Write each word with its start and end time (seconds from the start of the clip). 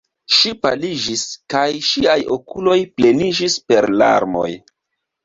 Ŝi 0.35 0.51
paliĝis, 0.61 1.25
kaj 1.53 1.65
ŝiaj 1.87 2.15
okuloj 2.37 2.79
pleniĝis 3.01 3.59
per 3.73 3.89
larmoj. 4.03 4.49